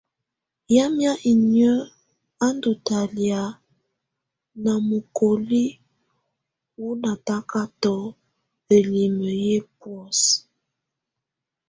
Yamɛ̀á 0.75 1.13
inyǝ́ 1.31 1.75
á 2.45 2.47
ndù 2.55 2.71
talɛ̀á 2.87 3.41
na 4.63 4.73
mukoliǝ 4.87 5.65
wù 6.79 6.89
natakatɔ 7.01 7.95
ǝlimǝ 8.73 9.27
yɛ 9.45 9.57
bɔ̀ósɛ. 9.77 10.33